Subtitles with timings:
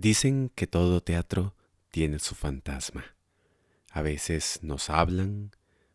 [0.00, 1.54] Dicen que todo teatro
[1.90, 3.04] tiene su fantasma.
[3.90, 5.50] A veces nos hablan,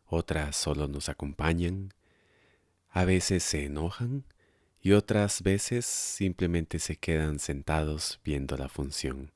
[0.06, 1.92] otras solo nos acompañan,
[2.88, 4.24] a veces se enojan
[4.80, 9.32] y otras veces simplemente se quedan sentados viendo la función.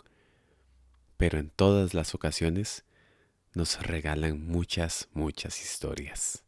[1.16, 2.84] Pero en todas las ocasiones
[3.55, 6.45] nos regalan muchas, muchas historias.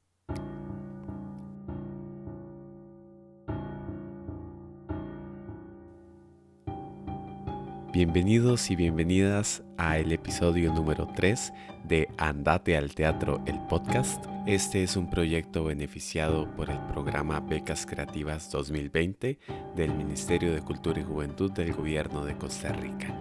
[7.92, 11.52] Bienvenidos y bienvenidas a el episodio número 3
[11.84, 14.24] de Andate al Teatro, el podcast.
[14.46, 19.38] Este es un proyecto beneficiado por el programa Becas Creativas 2020
[19.76, 23.14] del Ministerio de Cultura y Juventud del Gobierno de Costa Rica.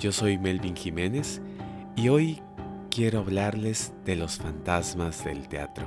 [0.00, 1.40] Yo soy Melvin Jiménez
[1.94, 2.42] y hoy
[2.90, 5.86] quiero hablarles de los fantasmas del teatro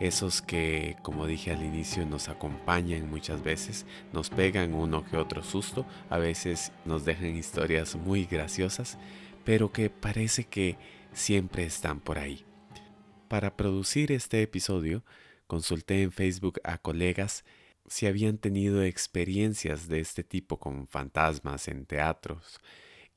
[0.00, 5.42] esos que, como dije al inicio, nos acompañan muchas veces, nos pegan uno que otro
[5.42, 8.98] susto, a veces nos dejan historias muy graciosas,
[9.44, 10.76] pero que parece que
[11.12, 12.44] siempre están por ahí.
[13.28, 15.04] Para producir este episodio,
[15.46, 17.44] consulté en Facebook a colegas
[17.88, 22.60] si habían tenido experiencias de este tipo con fantasmas en teatros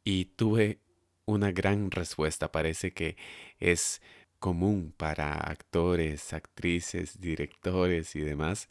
[0.03, 0.79] y tuve
[1.25, 2.51] una gran respuesta.
[2.51, 3.17] Parece que
[3.59, 4.01] es
[4.39, 8.69] común para actores, actrices, directores y demás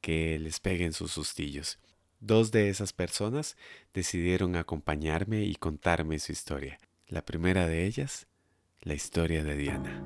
[0.00, 1.78] que les peguen sus sustillos.
[2.20, 3.56] Dos de esas personas
[3.94, 6.78] decidieron acompañarme y contarme su historia.
[7.06, 8.26] La primera de ellas,
[8.82, 10.02] la historia de Diana.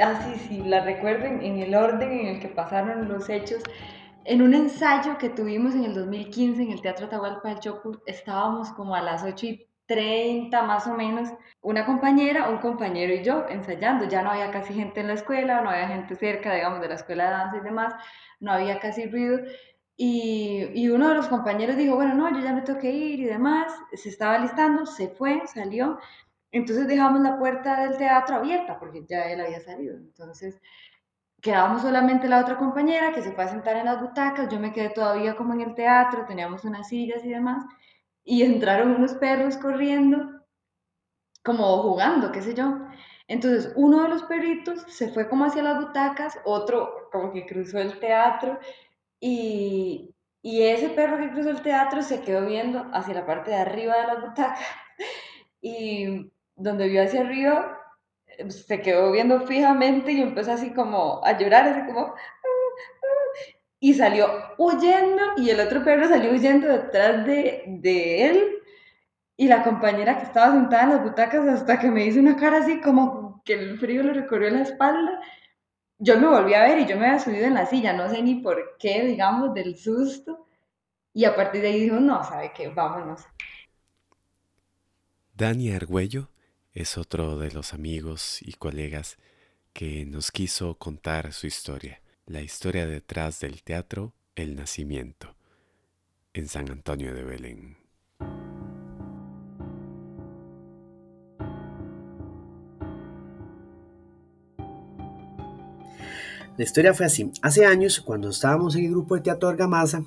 [0.00, 3.62] Ah, sí, la recuerden en el orden en el que pasaron los hechos
[4.24, 8.70] en un ensayo que tuvimos en el 2015 en el Teatro Tahualpa del Choco, estábamos
[8.72, 11.28] como a las 8 y 30 más o menos,
[11.60, 14.06] una compañera, un compañero y yo ensayando.
[14.08, 16.94] Ya no había casi gente en la escuela, no había gente cerca, digamos, de la
[16.94, 17.94] escuela de danza y demás,
[18.40, 19.40] no había casi ruido.
[19.96, 23.20] Y, y, uno de los compañeros dijo, bueno, no, yo ya me tengo que ir
[23.20, 25.98] y demás, se estaba listando, se fue, salió.
[26.50, 29.96] Entonces dejamos la puerta del teatro abierta porque ya él había salido.
[29.96, 30.60] Entonces
[31.44, 34.72] quedábamos solamente la otra compañera que se fue a sentar en las butacas, yo me
[34.72, 37.66] quedé todavía como en el teatro, teníamos unas sillas y demás,
[38.24, 40.42] y entraron unos perros corriendo,
[41.44, 42.78] como jugando, qué sé yo.
[43.28, 47.78] Entonces, uno de los perritos se fue como hacia las butacas, otro como que cruzó
[47.78, 48.58] el teatro,
[49.20, 53.58] y, y ese perro que cruzó el teatro se quedó viendo hacia la parte de
[53.58, 54.66] arriba de las butacas,
[55.60, 57.83] y donde vio hacia arriba
[58.48, 62.14] se quedó viendo fijamente y empezó así como a llorar, así como...
[63.80, 68.54] Y salió huyendo y el otro perro salió huyendo detrás de, de él
[69.36, 72.58] y la compañera que estaba sentada en las butacas hasta que me hizo una cara
[72.58, 75.20] así como que el frío le recorrió la espalda.
[75.98, 78.22] Yo me volví a ver y yo me había subido en la silla, no sé
[78.22, 80.46] ni por qué, digamos, del susto.
[81.12, 82.68] Y a partir de ahí dijo, no, ¿sabe qué?
[82.68, 83.22] Vámonos.
[85.34, 86.28] Dani Argüello
[86.74, 89.16] es otro de los amigos y colegas
[89.72, 95.36] que nos quiso contar su historia, la historia detrás del teatro El Nacimiento,
[96.32, 97.76] en San Antonio de Belén.
[106.56, 107.32] La historia fue así.
[107.42, 110.04] Hace años, cuando estábamos en el grupo de teatro Argamasa,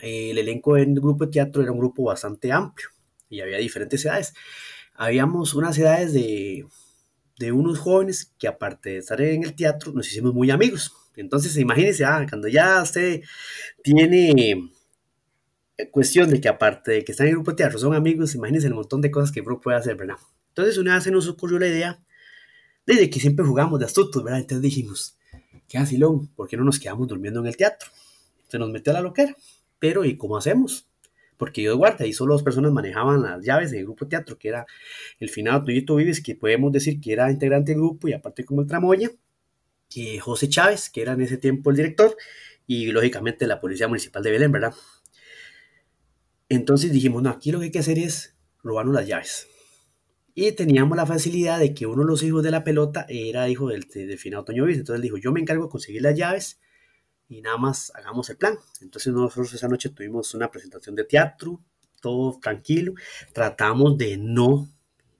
[0.00, 2.88] el elenco del grupo de teatro era un grupo bastante amplio
[3.28, 4.34] y había diferentes edades
[4.98, 6.66] habíamos unas edades de,
[7.38, 10.92] de unos jóvenes que aparte de estar en el teatro nos hicimos muy amigos.
[11.16, 13.22] Entonces, imagínense, ah, cuando ya usted
[13.82, 14.70] tiene
[15.90, 18.66] cuestión de que aparte de que están en el grupo de teatro son amigos, imagínense
[18.66, 20.16] el montón de cosas que uno puede hacer, ¿verdad?
[20.48, 22.02] Entonces, una vez se nos ocurrió la idea
[22.86, 24.40] desde que siempre jugamos de astutos, ¿verdad?
[24.40, 25.18] Entonces dijimos,
[25.68, 27.90] qué vacilón, ¿por qué no nos quedamos durmiendo en el teatro?
[28.48, 29.34] Se nos metió a la loquera,
[29.78, 30.86] pero ¿y cómo hacemos?
[31.36, 34.48] Porque yo de guardia y solo dos personas manejaban las llaves del grupo teatro, que
[34.48, 34.66] era
[35.20, 38.62] el finado Tuyito Vives, que podemos decir que era integrante del grupo y aparte como
[38.62, 39.10] el tramoya,
[39.94, 42.16] y José Chávez, que era en ese tiempo el director,
[42.66, 44.74] y lógicamente la Policía Municipal de Belén, ¿verdad?
[46.48, 49.48] Entonces dijimos, no, aquí lo que hay que hacer es robarnos las llaves.
[50.34, 53.68] Y teníamos la facilidad de que uno de los hijos de la pelota era hijo
[53.68, 56.60] del, del finado Toño Vives, entonces dijo, yo me encargo de conseguir las llaves
[57.28, 58.56] y nada más hagamos el plan.
[58.80, 61.60] Entonces nosotros esa noche tuvimos una presentación de teatro,
[62.00, 62.94] todo tranquilo,
[63.32, 64.68] tratamos de no,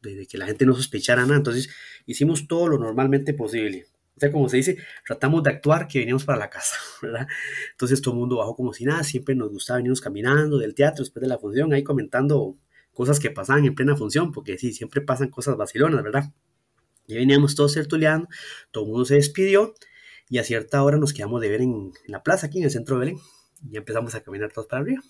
[0.03, 1.69] de, que la gente no sospechara nada, entonces
[2.07, 3.87] hicimos todo lo normalmente posible.
[4.17, 7.27] O sea, como se dice, tratamos de actuar que veníamos para la casa, ¿verdad?
[7.73, 11.03] Entonces todo el mundo bajó como si nada, siempre nos gustaba venirnos caminando del teatro
[11.05, 12.57] después de la función, ahí comentando
[12.93, 16.33] cosas que pasaban en plena función, porque sí, siempre pasan cosas vacilonas, ¿verdad?
[17.07, 18.29] Y veníamos todos tertuleando,
[18.71, 19.75] todo el mundo se despidió
[20.29, 22.97] Y a cierta hora nos quedamos de ver en, la plaza, aquí en el centro
[22.97, 23.19] de Belén.
[23.71, 25.03] Y empezamos a caminar todos para arriba.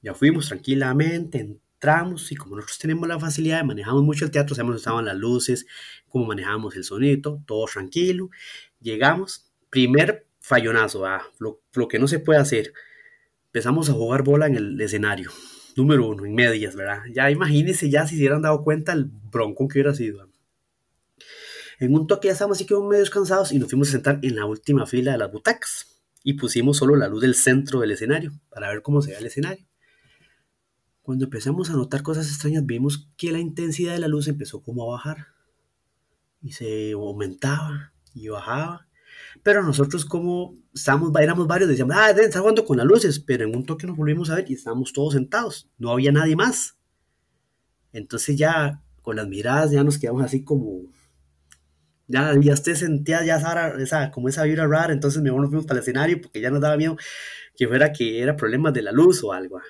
[0.00, 4.54] Ya fuimos tranquilamente, entramos y como nosotros tenemos la facilidad de manejamos mucho el teatro,
[4.54, 5.66] sabemos dónde estaban las luces,
[6.08, 8.30] cómo manejamos el sonido, todo tranquilo.
[8.80, 12.72] Llegamos, primer fallonazo, ah, lo, que no se puede hacer.
[13.46, 15.30] Empezamos a jugar bola en el escenario
[15.76, 17.02] número uno, en medias, ¿verdad?
[17.12, 20.28] Ya imagínense ya si se hubieran dado cuenta el bronco que hubiera sido.
[21.78, 24.36] En un toque ya estábamos así que medio descansados y nos fuimos a sentar en
[24.36, 28.32] la última fila de las butacas y pusimos solo la luz del centro del escenario
[28.48, 29.66] para ver cómo se ve el escenario.
[31.02, 34.84] Cuando empezamos a notar cosas extrañas vimos que la intensidad de la luz empezó como
[34.84, 35.26] a bajar
[36.40, 38.88] y se aumentaba y bajaba
[39.42, 43.44] pero nosotros como estábamos, éramos varios, decíamos, ah, deben estar jugando con las luces, pero
[43.44, 46.76] en un toque nos volvimos a ver y estábamos todos sentados, no había nadie más.
[47.92, 50.82] Entonces ya con las miradas ya nos quedamos así como,
[52.06, 53.36] ya, ya usted sentía ya
[53.78, 56.60] esa, como esa vibra rara, entonces mejor nos fuimos para el escenario porque ya nos
[56.60, 56.96] daba miedo
[57.56, 59.60] que fuera que era problemas de la luz o algo.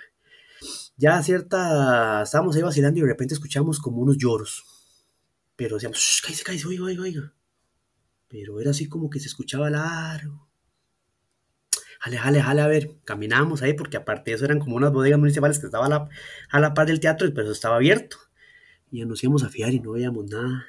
[0.96, 4.64] Ya cierta, estábamos ahí vacilando y de repente escuchamos como unos lloros.
[5.56, 7.34] Pero decíamos, cállese, cállese, oiga, oiga, oiga
[8.34, 10.48] pero era así como que se escuchaba largo.
[12.00, 15.20] Jale, jale, jale, a ver, caminamos ahí, porque aparte de eso eran como unas bodegas
[15.20, 16.08] municipales que estaban a la,
[16.50, 18.16] a la par del teatro, pero eso estaba abierto.
[18.90, 20.66] Y nos íbamos a fiar y no veíamos nada.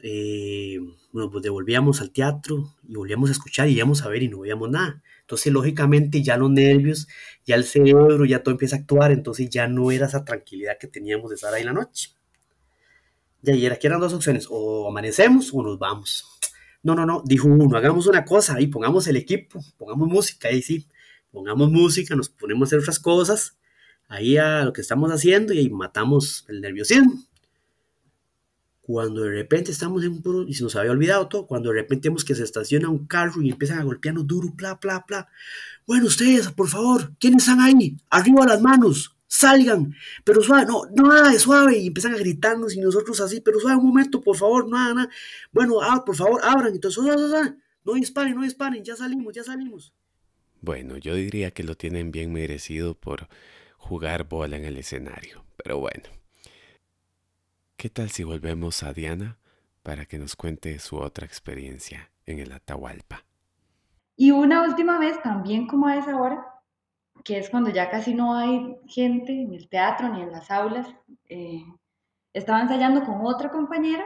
[0.00, 0.78] Eh,
[1.12, 4.40] bueno, pues devolvíamos al teatro y volvíamos a escuchar y íbamos a ver y no
[4.40, 5.02] veíamos nada.
[5.20, 7.08] Entonces, lógicamente, ya los nervios,
[7.46, 10.86] ya el cerebro, ya todo empieza a actuar, entonces ya no era esa tranquilidad que
[10.88, 12.10] teníamos de estar ahí la noche.
[13.42, 16.24] Y ayer aquí eran dos opciones, o amanecemos o nos vamos.
[16.82, 20.62] No, no, no, dijo uno, hagamos una cosa, ahí pongamos el equipo, pongamos música, ahí
[20.62, 20.86] sí,
[21.30, 23.58] pongamos música, nos ponemos a hacer otras cosas,
[24.08, 27.22] ahí a lo que estamos haciendo y ahí matamos el nerviosismo.
[28.88, 31.74] Cuando de repente estamos en un puro, y se nos había olvidado todo, cuando de
[31.74, 35.28] repente vemos que se estaciona un carro y empiezan a golpearnos duro, bla, bla, bla.
[35.86, 37.98] Bueno, ustedes, por favor, ¿quiénes están ahí?
[38.08, 39.94] Arriba las manos salgan,
[40.24, 43.76] pero suave, no, nada de suave, y empiezan a gritarnos y nosotros así, pero suave
[43.76, 45.10] un momento, por favor, nada, nada,
[45.52, 47.04] bueno, ah, por favor, abran, entonces,
[47.84, 49.92] no disparen, no disparen, ya salimos, ya salimos.
[50.62, 53.28] Bueno, yo diría que lo tienen bien merecido por
[53.76, 56.04] jugar bola en el escenario, pero bueno.
[57.78, 59.38] ¿Qué tal si volvemos a Diana
[59.84, 63.24] para que nos cuente su otra experiencia en el Atahualpa?
[64.16, 66.44] Y una última vez, también como a esa hora,
[67.22, 70.88] que es cuando ya casi no hay gente en el teatro ni en las aulas.
[71.28, 71.62] Eh,
[72.32, 74.04] estaba ensayando con otra compañera,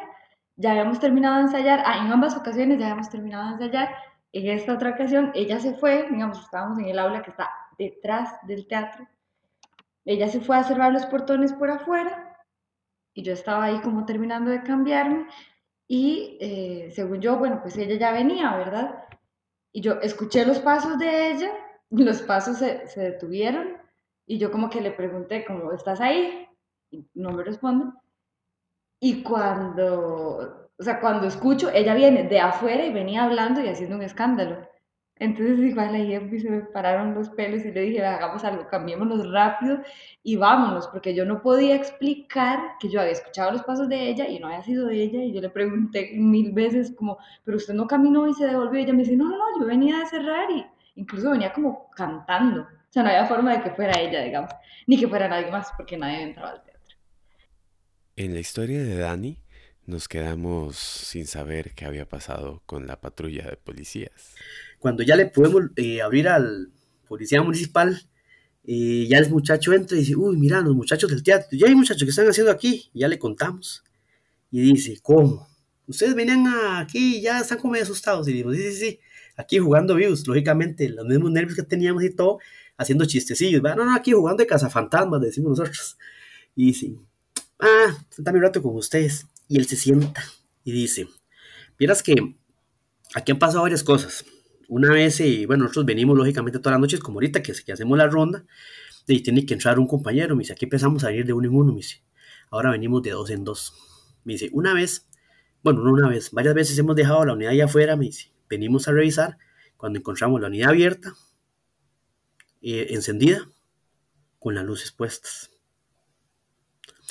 [0.57, 3.95] ya habíamos terminado de ensayar, ah, en ambas ocasiones ya habíamos terminado de ensayar,
[4.35, 7.49] en esta otra ocasión ella se fue, digamos, estábamos en el aula que está
[7.79, 9.09] detrás del teatro,
[10.05, 12.32] ella se fue a cerrar los portones por afuera
[13.15, 15.27] y yo estaba ahí como terminando de cambiarme
[15.89, 19.05] y eh, según yo, bueno, pues ella ya venía, ¿verdad?
[19.73, 21.53] Y yo escuché los pasos de ella
[21.91, 23.77] los pasos se, se, detuvieron
[24.27, 26.49] y yo como que le pregunté, ¿cómo estás ahí?
[26.91, 27.93] Y no me responde.
[29.01, 33.97] Y cuando, o sea, cuando escucho, ella viene de afuera y venía hablando y haciendo
[33.97, 34.67] un escándalo.
[35.23, 39.81] Entonces igual ahí se me pararon los pelos y le dije, hagamos algo, cambiémonos rápido
[40.25, 44.29] y vámonos, porque yo no podía explicar que yo había escuchado los pasos de ella
[44.29, 47.73] y no había sido de ella y yo le pregunté mil veces como, pero usted
[47.73, 50.07] no caminó y se devolvió y ella me dice, no, no, no, yo venía a
[50.07, 52.63] cerrar y, incluso venía como cantando.
[52.63, 54.51] O sea, no había forma de que fuera ella, digamos,
[54.89, 56.97] ni que fuera nadie más, porque nadie entraba al teatro.
[58.17, 59.39] En la historia de Dani,
[59.87, 64.35] nos quedamos sin saber qué había pasado con la patrulla de policías.
[64.79, 66.71] Cuando ya le podemos eh, abrir al
[67.09, 68.01] policía municipal,
[68.65, 71.75] eh, ya el muchacho entra y dice, uy, mira, los muchachos del teatro, ya hay
[71.75, 73.83] muchachos que están haciendo aquí, y ya le contamos.
[74.51, 75.49] Y dice, ¿cómo?
[75.87, 76.47] Ustedes venían
[76.77, 78.29] aquí y ya están como asustados.
[78.29, 79.01] Y digo, sí, sí, sí
[79.37, 82.39] aquí jugando vivos, lógicamente, los mismos nervios que teníamos y todo,
[82.77, 85.99] haciendo chistecillos, No, no, aquí jugando de cazafantasmas, decimos nosotros.
[86.55, 86.99] Y sí,
[87.59, 87.97] ah,
[88.33, 89.27] mi rato con ustedes.
[89.53, 90.25] Y él se sienta
[90.65, 91.09] y dice,
[91.79, 92.37] miras que
[93.15, 94.25] aquí han pasado varias cosas.
[94.67, 97.99] Una vez, eh, bueno, nosotros venimos lógicamente todas las noches, como ahorita que, que hacemos
[97.99, 98.47] la ronda,
[99.07, 101.55] y tiene que entrar un compañero, me dice, aquí empezamos a ir de uno en
[101.55, 102.03] uno, me dice,
[102.51, 103.75] ahora venimos de dos en dos.
[104.25, 105.07] Me dice, una vez,
[105.63, 108.89] bueno, no una vez, varias veces hemos dejado la unidad allá afuera, me dice, venimos
[108.89, 109.37] a revisar
[109.77, 111.13] cuando encontramos la unidad abierta,
[112.63, 113.47] eh, encendida,
[114.39, 115.51] con las luces puestas.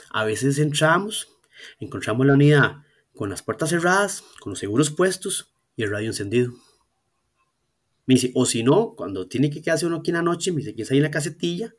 [0.09, 1.30] A veces entramos,
[1.79, 2.77] encontramos la unidad
[3.13, 6.53] con las puertas cerradas, con los seguros puestos y el radio encendido.
[8.05, 10.57] Me dice, o si no, cuando tiene que quedarse uno aquí en la noche, me
[10.57, 11.73] dice que está ahí en la casetilla,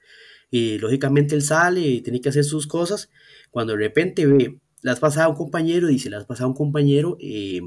[0.50, 3.10] y lógicamente él sale y tiene que hacer sus cosas.
[3.50, 7.60] Cuando de repente ve, las pasado un compañero, dice, las pasado un compañero, eh,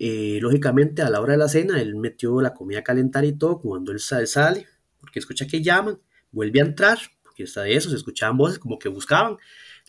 [0.00, 3.36] Eh, lógicamente, a la hora de la cena, él metió la comida a calentar y
[3.36, 3.58] todo.
[3.58, 4.68] Cuando él sale,
[5.00, 5.98] porque escucha que llaman,
[6.30, 9.38] vuelve a entrar, porque está de eso, se escuchaban voces como que buscaban.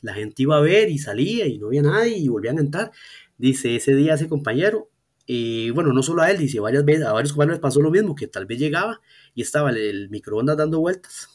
[0.02, 2.92] La gente iba a ver y salía y no había nadie y volvían a entrar.
[3.38, 4.90] Dice, ese día ese compañero,
[5.28, 8.16] eh, bueno, no solo a él, dice, varias veces, a varios compañeros pasó lo mismo,
[8.16, 9.02] que tal vez llegaba
[9.36, 11.30] y estaba el microondas dando vueltas,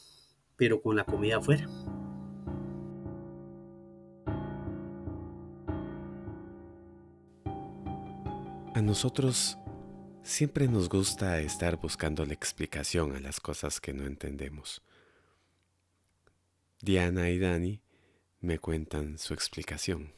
[0.55, 1.67] pero con la comida afuera.
[8.75, 9.57] A nosotros
[10.21, 14.81] siempre nos gusta estar buscando la explicación a las cosas que no entendemos.
[16.81, 17.84] Diana y Dani
[18.45, 20.13] me cuentan su explicación.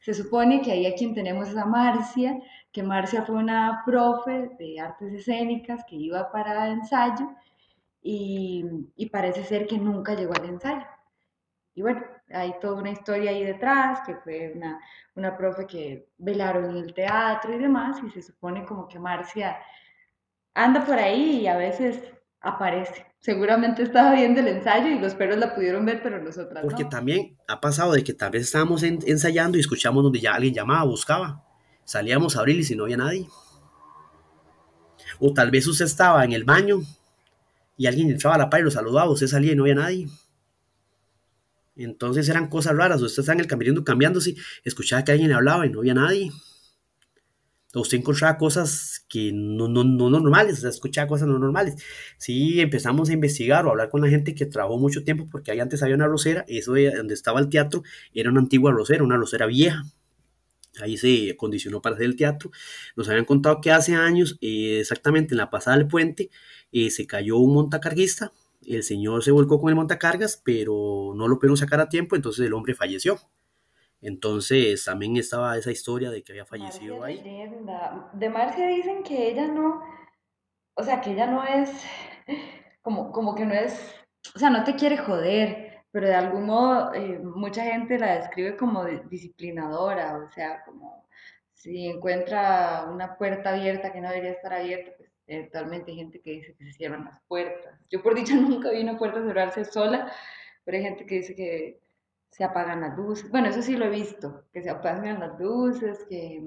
[0.00, 2.38] Se supone que ahí a quien tenemos es a Marcia,
[2.72, 7.28] que Marcia fue una profe de artes escénicas que iba para ensayo
[8.02, 8.64] y,
[8.96, 10.86] y parece ser que nunca llegó al ensayo.
[11.74, 14.80] Y bueno, hay toda una historia ahí detrás, que fue una,
[15.14, 19.58] una profe que velaron en el teatro y demás, y se supone como que Marcia
[20.54, 22.02] anda por ahí y a veces
[22.40, 23.06] aparece.
[23.20, 27.36] Seguramente estaba viendo el ensayo y los perros la pudieron ver, pero nosotras Porque también
[27.46, 31.44] ha pasado de que tal vez estábamos ensayando y escuchamos donde ya alguien llamaba, buscaba.
[31.84, 33.28] Salíamos a abrir y si no había nadie.
[35.18, 36.80] O tal vez usted estaba en el baño
[37.76, 40.08] y alguien entraba a la par y lo saludaba, usted salía y no había nadie.
[41.76, 43.00] Entonces eran cosas raras.
[43.02, 46.30] Usted estaba en el camerino cambiándose, escuchaba que alguien hablaba y no había nadie.
[47.74, 51.76] Usted encontraba cosas que no, no, no normales, o sea, escuchaba cosas no normales.
[52.18, 55.52] Sí, empezamos a investigar o a hablar con la gente que trabajó mucho tiempo, porque
[55.52, 59.04] ahí antes había una rosera, eso de donde estaba el teatro era una antigua rosera,
[59.04, 59.84] una rosera vieja.
[60.80, 62.50] Ahí se acondicionó para hacer el teatro.
[62.96, 66.30] Nos habían contado que hace años, eh, exactamente en la pasada del puente,
[66.72, 68.32] eh, se cayó un montacarguista
[68.66, 72.46] el señor se volcó con el montacargas, pero no lo pudieron sacar a tiempo, entonces
[72.46, 73.18] el hombre falleció.
[74.00, 77.22] Entonces también estaba esa historia de que había fallecido ahí.
[78.14, 79.82] De Marcia dicen que ella no,
[80.74, 81.70] o sea, que ella no es,
[82.82, 83.94] como, como que no es,
[84.34, 88.56] o sea, no te quiere joder, pero de algún modo eh, mucha gente la describe
[88.56, 91.06] como disciplinadora, o sea, como
[91.52, 96.32] si encuentra una puerta abierta que no debería estar abierta, pues Actualmente hay gente que
[96.32, 97.78] dice que se cierran las puertas.
[97.88, 100.12] Yo por dicha nunca vi una puerta cerrarse sola,
[100.64, 101.80] pero hay gente que dice que
[102.30, 103.30] se apagan las luces.
[103.30, 106.42] Bueno, eso sí lo he visto, que se apagan las luces, que,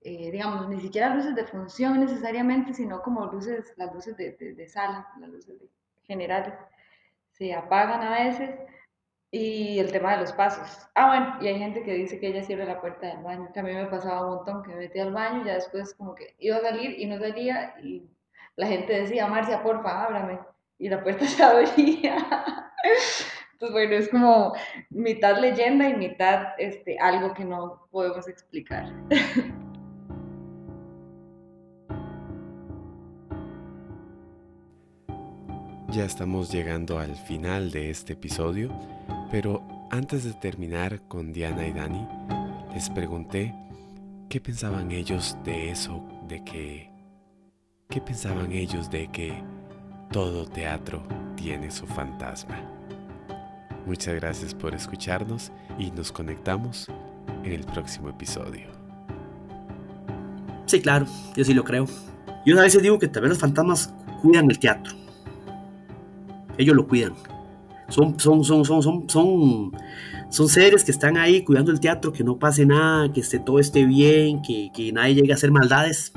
[0.00, 4.68] eh, digamos, ni siquiera luces de función necesariamente, sino como luces, las luces de, de,
[4.68, 5.56] sala, las luces
[6.04, 6.54] generales,
[7.32, 8.50] se apagan a veces
[9.30, 10.88] y el tema de los pasos.
[10.94, 13.60] Ah, bueno, y hay gente que dice que ella cierra la puerta del baño, que
[13.60, 16.14] a mí me pasaba un montón, que me metía al baño y ya después como
[16.14, 18.08] que iba a salir y no salía y
[18.56, 20.38] la gente decía, Marcia, porfa, ábrame.
[20.78, 22.16] Y la puerta se abría.
[23.54, 24.52] Entonces, bueno, es como
[24.90, 28.92] mitad leyenda y mitad este, algo que no podemos explicar.
[35.94, 38.68] Ya estamos llegando al final de este episodio,
[39.30, 42.04] pero antes de terminar con Diana y Dani,
[42.74, 43.54] les pregunté
[44.28, 46.90] qué pensaban ellos de eso, de que...
[47.88, 49.40] ¿Qué pensaban ellos de que
[50.10, 51.00] todo teatro
[51.36, 52.56] tiene su fantasma?
[53.86, 56.88] Muchas gracias por escucharnos y nos conectamos
[57.44, 58.68] en el próximo episodio.
[60.66, 61.86] Sí, claro, yo sí lo creo.
[62.46, 65.04] Yo a veces digo que tal vez los fantasmas cuidan el teatro
[66.58, 67.14] ellos lo cuidan.
[67.88, 69.72] Son, son, son, son, son, son,
[70.30, 73.58] son seres que están ahí cuidando el teatro, que no pase nada, que esté, todo
[73.58, 76.12] esté bien, que, que nadie llegue a hacer maldades.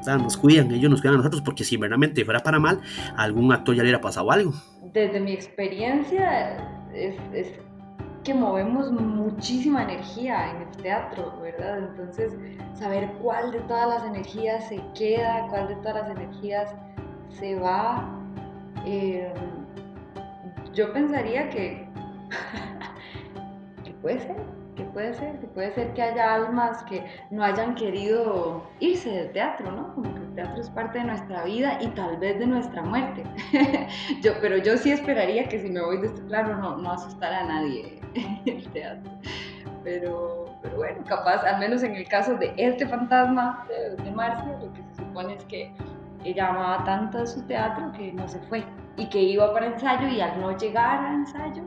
[0.00, 2.80] O sea, nos cuidan, ellos nos cuidan a nosotros, porque si verdaderamente fuera para mal,
[3.16, 4.52] a algún actor ya le hubiera pasado algo.
[4.92, 7.52] Desde mi experiencia, es, es
[8.24, 11.78] que movemos muchísima energía en el teatro, ¿verdad?
[11.78, 12.34] Entonces,
[12.74, 16.74] saber cuál de todas las energías se queda, cuál de todas las energías
[17.30, 18.06] se va.
[18.84, 19.32] Eh,
[20.74, 21.88] yo pensaría que,
[23.84, 24.36] que puede ser,
[24.78, 29.32] que puede ser, que puede ser que haya almas que no hayan querido irse del
[29.32, 29.92] teatro, ¿no?
[29.92, 33.24] Como que el teatro es parte de nuestra vida y tal vez de nuestra muerte.
[34.22, 37.40] yo, pero yo sí esperaría que si me voy de este plano no, no asustara
[37.40, 38.00] a nadie
[38.46, 39.10] el teatro.
[39.82, 44.58] Pero, pero bueno, capaz, al menos en el caso de este fantasma de, de Marcia,
[44.62, 45.72] lo que se supone es que
[46.24, 48.62] ella amaba tanto su teatro que no se fue
[48.96, 51.64] y que iba para ensayo y al no llegar a ensayo,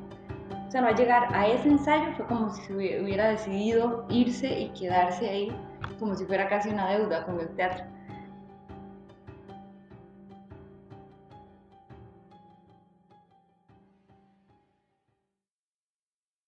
[0.72, 5.30] o sea, no llegar a ese ensayo fue como si hubiera decidido irse y quedarse
[5.30, 5.52] ahí
[6.00, 7.84] como si fuera casi una deuda con el teatro.